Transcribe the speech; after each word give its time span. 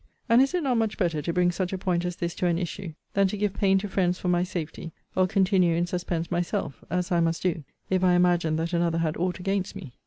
And 0.27 0.41
is 0.41 0.55
it 0.55 0.63
not 0.63 0.77
much 0.77 0.97
better 0.97 1.21
to 1.21 1.31
bring 1.31 1.51
such 1.51 1.71
a 1.73 1.77
point 1.77 2.05
as 2.05 2.15
this 2.15 2.33
to 2.37 2.47
an 2.47 2.57
issue, 2.57 2.93
than 3.13 3.27
to 3.27 3.37
give 3.37 3.53
pain 3.53 3.77
to 3.77 3.87
friends 3.87 4.17
for 4.17 4.29
my 4.29 4.41
safety, 4.41 4.93
or 5.15 5.27
continue 5.27 5.75
in 5.75 5.85
suspense 5.85 6.31
myself; 6.31 6.83
as 6.89 7.11
I 7.11 7.19
must 7.19 7.43
do, 7.43 7.63
if 7.87 8.03
I 8.03 8.13
imagined 8.15 8.57
that 8.57 8.73
another 8.73 8.97
had 8.97 9.15
aught 9.15 9.39
against 9.39 9.75
me? 9.75 9.93